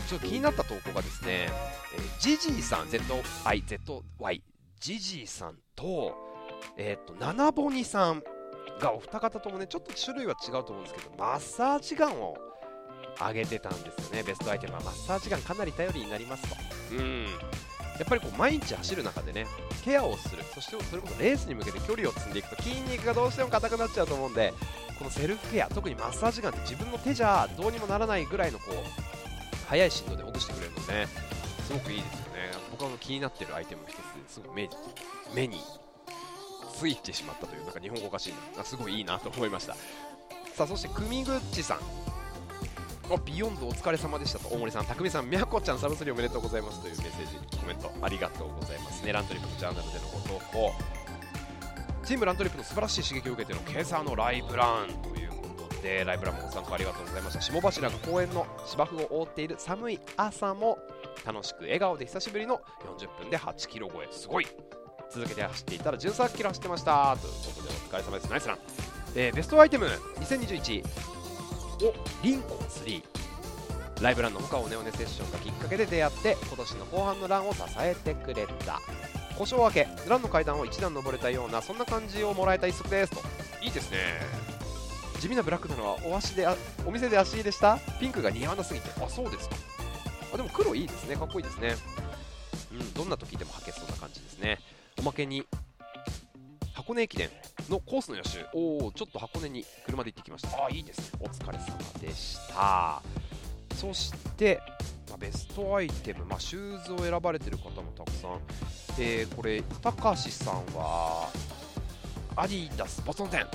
[0.07, 1.49] ちょっと気になった投稿がですね、
[1.95, 4.41] えー、ジジーさん、ZIZY、
[4.79, 6.17] ジジーさんと、
[6.77, 8.23] えっ、ー、と、ナナボニさん
[8.81, 12.35] がお二方ともね、ちょっと種類は違うと思うんですけど、マッサージガンを
[13.19, 14.81] あげてたんですよね、ベストアイテムは。
[14.81, 16.55] マッサージガンかなり頼りになりますと。
[16.95, 17.25] うん。
[17.99, 19.45] やっぱりこう毎日走る中でね、
[19.83, 24.53] ケアをする、そしてそれこそレースに向けて距離を積んでいくと筋肉がどうしても硬くなっちゃうと思うんで、
[24.97, 31.07] このセルフケア、特にマッサージガンって自分の手じゃどうにもならないぐらいのこう速い振動でほぐしてくれるので、
[31.71, 34.69] すごくいいですよね僕は気になってるアイテムの一つですごい目
[35.33, 35.59] 目に
[36.77, 39.75] ついてしまったというなんか日本語おかしいなすごいいいなと思いました
[40.53, 41.77] さあそして組口さん
[43.09, 49.03] おビヨンドお疲れ様でしたと大森さん、匠さん、みやこちゃん、サブスリーおめでとうございますというメッセージ、コメントありがとうございます。
[49.05, 50.73] ね、ラントリップのジャーナルでのご投稿、
[52.03, 57.41] チームラントリップの素晴らしい刺激を受けての今朝のライブランということでライブランもご参加ありがとうございました。
[57.41, 60.77] 霜柱が公園の芝生を覆っている寒い朝も
[61.25, 62.61] 楽しく笑顔で久しぶりの
[62.97, 64.07] 40分で8キロ超え。
[64.11, 64.47] すごい。
[65.11, 67.17] 続けて走っていたら13キロ走ってました。
[67.21, 68.29] ということでお疲れ様です。
[68.29, 68.57] ナイスラン、
[69.15, 69.85] えー、ベストアイテム
[70.19, 70.83] 2021
[71.83, 73.03] おリンコン3
[74.01, 78.79] ライブランの他をネオネセッションがきっかけで出会って今年の後半のランを支えてくれた。
[79.37, 83.21] 故障明けランの階段を一段登れたようなそんな感じをもらえた一足ですと。
[83.63, 83.97] いいですね。
[85.19, 87.77] 地味なブラックなのはお足であお店で足入れした？
[87.99, 88.89] ピンクが似合わなすぎて。
[89.03, 89.55] あそうですか。
[90.33, 91.15] あでも黒いいですね。
[91.15, 91.75] かっこいいですね。
[92.71, 94.59] うんどんな時でも履けそうな感じですね。
[94.99, 95.45] おまけに
[96.73, 97.29] 箱根駅伝
[97.71, 100.65] のコースの予習おおちょっと箱根に車で行ってきました。
[100.65, 101.19] あいいですね。
[101.21, 101.65] お疲れ様
[102.01, 103.01] でした。
[103.75, 104.61] そして、
[105.09, 108.39] まあ、ベストアイテム、まあ、シューズを選ばれてる方もたくさん。
[108.99, 111.29] えー、これ高橋さんは
[112.35, 113.01] アディダス。
[113.05, 113.47] ボストン10、うん、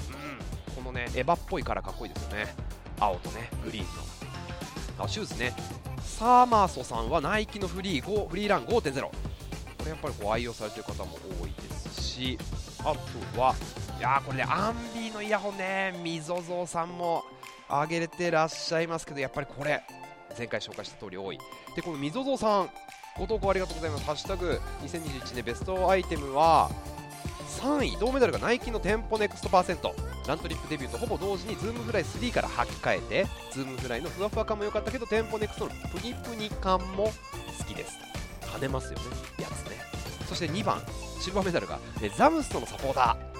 [0.75, 2.55] このねエヴァっぽいからかっこいいですよね。
[2.99, 3.87] 青とねグリーン
[4.99, 5.05] の。
[5.05, 5.53] あシューズね。
[6.03, 9.11] サーマーソさんはナイキのフリー5フリーラン5.0こ
[9.85, 12.39] れやっぱりこう愛用されてる方も多いですし
[12.81, 12.95] あ
[13.35, 13.55] とは
[13.99, 17.25] いやこれねアンビーのイヤホンねみぞぞさんも
[17.69, 19.83] あげれてらっしゃいますけどやっぱりこれ
[20.37, 21.39] 前回紹介した通り多い
[21.75, 22.71] でこのみぞぞさん
[23.19, 24.05] ご投稿ありがとうございます。
[24.05, 26.71] ハッシュタグ2021年ベストアイテムは
[27.61, 29.95] 3位、銅メダルがナイキのテンポネクストパーセント。
[30.29, 37.05] ラントリップデビューとほぼ同時にズームフライ3から履き替えて、ズームフライのふわふわ感も良かったけど、テンポネクストのプニプニ感も
[37.59, 37.97] 好きです。
[38.43, 39.05] 跳ねますよね、
[39.39, 39.79] やつね。
[40.29, 40.83] そして2番、
[41.19, 41.79] シルバーメダルが
[42.19, 43.36] ザムストのサポーター。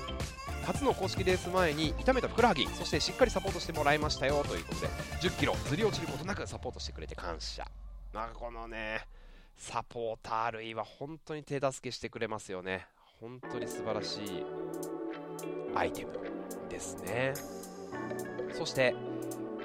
[0.67, 4.89] 初の公式レース前に痛めたふくらはぎそしてしっかりサポートしてもらいましたよということで
[5.21, 7.65] 1 0キロずり落ちることなくサポートしてくれて感謝。
[8.13, 9.07] なんかこのね
[9.57, 12.87] サポーター類は本当に手助けしてくれますよね。
[13.21, 14.45] 本当に素晴らしい
[15.75, 16.13] アイテム
[16.69, 17.33] ですね。
[18.53, 18.95] そして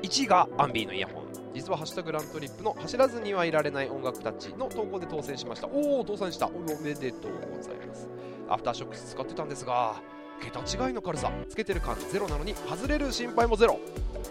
[0.04, 1.32] 1位がアンビーのイヤホン。
[1.54, 5.68] 実は「ハッシュタグラントリップ」の走らずにはいられない音楽たちの投稿で当選しました。
[5.68, 6.48] おお当選した。
[6.48, 8.08] おめでとうございます。
[8.48, 9.96] アフターショックス使ってたんですが
[10.41, 11.32] 桁違いの軽さ。
[11.47, 13.80] つけてる感ゼロなのに外れる心配もゼロ。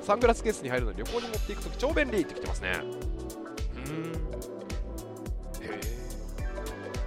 [0.02, 2.72] サングラスケースに入るのに旅行に持っていくとき超便利ってきてますね。
[3.86, 4.12] うん。
[5.62, 5.80] へえ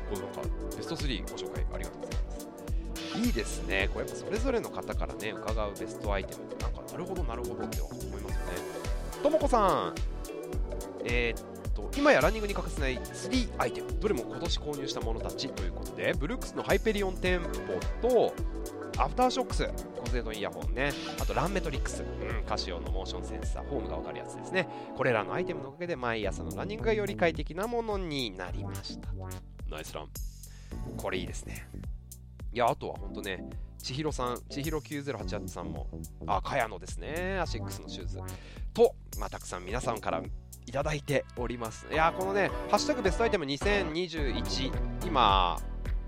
[0.09, 0.41] これなんか
[0.77, 2.31] ベスト3ご紹介ありがとうございま
[3.13, 3.17] す。
[3.19, 3.89] いいですね。
[3.93, 8.33] これやっぱそれぞれの方からね伺うベストアイテムってなんかなるほどなるほどって思いますよね。
[9.21, 9.95] ともこさん。
[11.05, 13.87] えーっと今やランニングに欠かせない3アイテム。
[13.99, 17.41] どれも今年購入したものたちということでブルックスのハイペリオンテン
[18.01, 18.33] ポと
[18.97, 20.91] アフターショックス骨伝導イヤホンね。
[21.19, 24.67] あとランメトリックス、うん、カシオのモーションセンサーフォームが分かるやつですね。
[24.95, 29.09] これらのアイテムのおかげで毎朝のランニングがより快適なものになりました。
[29.69, 30.07] ナイスラン。
[30.97, 31.67] これいいですね。
[32.51, 35.87] いやあとは本当ね千尋さん千尋9088さんも
[36.27, 37.39] あ茅野ですね。
[37.41, 38.19] アシックスのシューズ。
[38.73, 40.21] と、まあ、たくさん皆さんから
[40.65, 41.87] いただいております。
[41.91, 44.71] いやこのね「ハッシュタグベストアイテム2021」
[45.05, 45.57] 今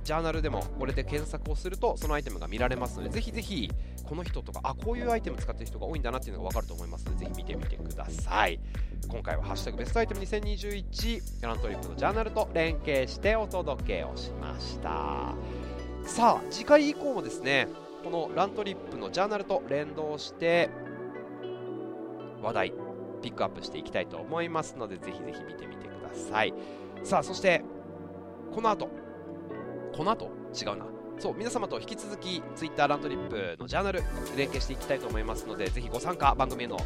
[0.05, 3.71] ジャーナルでもこれで検索をするとそのアイテムが見られますのでぜひぜひ
[4.07, 8.59] この人とかあこういうアイテム使ってる人が多いんだなっていうのが分かると思いますのでぜひ見てみてください。
[9.07, 15.33] 今回は「ハッシュタグベストアイテム2021」ラントリップのジャーナルと連携してお届けをしました。
[16.05, 17.67] さあ次回以降もですね
[18.03, 20.69] このラントリップのジャーナルと連動して
[22.43, 22.73] 話題
[23.23, 26.53] ピックアップしていきたいと思いますのでぜひぜひ見てみてください。
[27.03, 27.63] さあそして
[28.53, 28.87] この後
[29.95, 30.85] この後違うな。
[31.17, 34.03] そう皆様と引き続き Twitter ランドリップのジャーナル
[34.35, 36.77] 連携していきたいと思いますのでぜひご参加番組への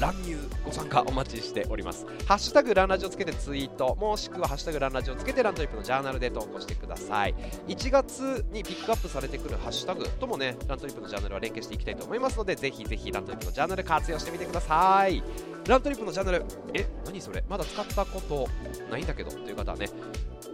[0.00, 2.06] 乱入ご参加お待ちしております。
[2.26, 7.34] ハッシュタグランラジをつけてツイートもしくはハッシュタグランラジをつけてランドリップのジャーナルで投稿してください。
[7.68, 15.22] 1月にピックアップされてくるハッシュタグともねラントリップのジャーナルは連携していきたいと思いますのでぜひぜひラントリップのジャーナル活用してみてください。
[15.66, 16.86] ラントリップのジャーナルえ？
[17.04, 17.44] 何それ？
[17.46, 18.48] まだ使ったこと
[18.90, 19.90] ないんだけどという方はね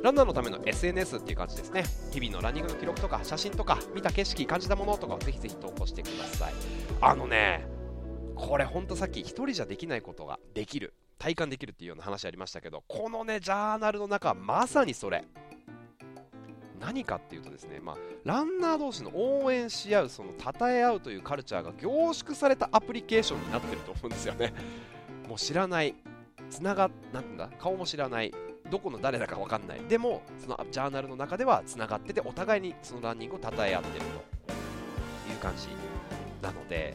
[0.03, 1.85] ランナーのための SNS っていう感じですね。
[2.13, 6.55] 日々のランニングの記録とか写真とか見た景色感じたものとかをぜひぜひ投稿してください。
[7.01, 7.67] あのね
[8.35, 10.95] これほんとさっき1人じゃできないことができる。
[11.19, 15.25] 体感できるっていうような話ありましたけどこのねジャーナルの中はまさにそれ。
[16.79, 24.53] 何かっていうとですね、まあ、ランナー同士の応援し合うその称え合うというカルチャーが凝縮されたアプリケーションになってると思うんですよね。
[25.27, 25.95] もう知らない
[26.51, 27.49] つながなんだ？
[27.59, 28.33] 顔も知らない
[28.71, 29.81] どこの誰だか分かんない。
[29.89, 34.37] でもそのジャーナルの中ではつながっててお互いにそのランニングを称え合ってると。
[35.29, 35.69] いう感じ
[36.41, 36.95] なので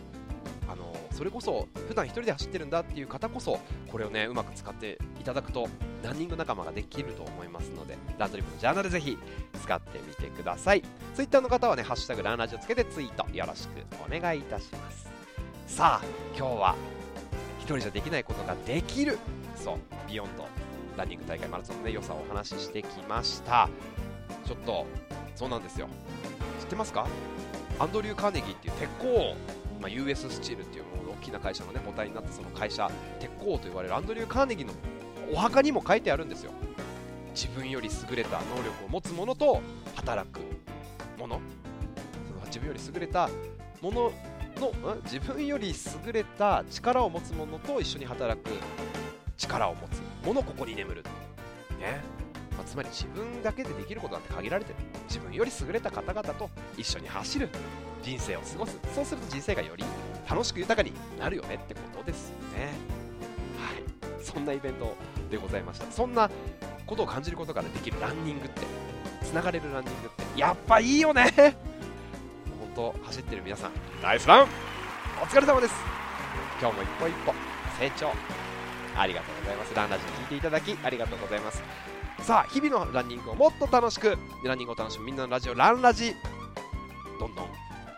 [0.68, 3.60] あのそれこそ普段一人で走ってるんだっていう方こそ
[3.92, 5.68] これをねうまく使っていただくと
[6.02, 9.18] ランニング仲間ができると思いますのでランドリップのジャーナルぜひ
[9.62, 10.84] 使ってみてください。
[11.14, 13.72] ツイッターの方はね「ハッシュタグランラジ」をつけてツイートよろしく
[14.06, 15.10] お願いいたします。
[15.68, 16.06] さあ
[16.38, 16.76] 今日は
[17.60, 19.20] 一人じゃできないことができる。
[19.58, 20.61] そうビヨンド。
[21.02, 23.68] ランニング大会マラソンの、ね、良さをお話ししてきました。
[24.46, 24.86] ちょっと
[25.36, 25.88] そうなんですよ。
[26.60, 27.08] 知ってますか？
[27.80, 29.36] アンドリュー・カーネギーっていう鉄鋼
[29.82, 30.86] まあ、US スチールっていう
[31.20, 32.88] 大きな会社の、ね、母体になったその会社
[33.20, 34.74] 鉄鋼と言われるアンドリュー・カーネギーの
[35.34, 36.52] お墓にも書いてあるんですよ。
[37.34, 39.60] 自分より優れた能力を持つ者と
[39.96, 40.42] 働く
[41.18, 41.42] 者。
[42.28, 43.28] その自分より優れた
[43.82, 44.12] 者
[44.60, 44.74] の
[45.06, 45.74] 自分より
[46.06, 48.52] 優れた力を持つ者と一緒に働く
[49.36, 50.11] 力を持つ。
[50.24, 51.04] 者ここに眠る。
[51.80, 52.02] ね。
[52.58, 54.80] まあ、つまり自分だけでできることなんて限られてる。
[55.08, 57.50] 自分より優れた方々と一緒に走る。
[58.04, 58.80] 人生を過ごす。
[58.94, 59.84] そうすると人生がより
[60.30, 62.72] 楽しく豊かになるよねってことですよね。
[63.58, 64.24] はい。
[64.24, 64.96] そんなイベント
[65.30, 65.92] でございました。
[65.92, 66.30] そんな
[66.86, 68.62] ことを感じることができるランニングって。
[69.24, 70.40] つながれるランニングって。
[70.40, 71.32] やっぱいいよね。
[72.76, 73.72] 本当走ってる皆さん。
[74.02, 74.48] ナイスラン。
[75.22, 75.74] お疲れ様です。
[76.60, 77.34] 今日も一歩一歩
[77.80, 78.41] 成長。
[78.96, 79.76] ありがとうございます。
[79.76, 81.64] ランラジ聞いていただきありがとうございます。
[82.22, 86.14] さあ日々のランニングをもっと楽しくランニングを楽しむみんなのラジオランラジ
[87.20, 87.48] どんどん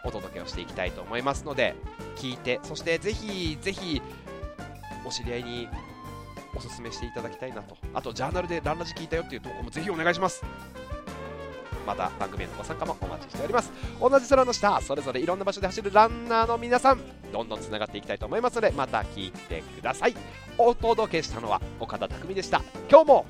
[0.06, 1.76] お届けをしていきたいと思いますので
[2.16, 4.02] 聞いてそしてぜひぜひ
[5.06, 5.68] お知り合いに
[6.56, 7.76] おすすめしていただきたいなと。
[7.94, 10.44] あとジャーナルでランラジ聞いたよっていう投稿もぜひお願いします。
[11.86, 13.72] また番組へのご参加もお待ちしております。
[14.00, 17.02] 同じ空の下それぞれいろんな場所で走るランナーの皆さん
[17.34, 20.16] どんどんつながっていきたいと思いますのでまた聞いてください。
[20.58, 22.62] お届けしたのは岡田匠でした。
[22.90, 23.26] 今日も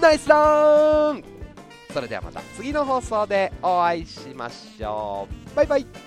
[0.00, 1.24] ナイスラン。
[1.92, 5.56] それではまた次の放送でお会いしましょう。
[5.56, 6.05] バイバイ。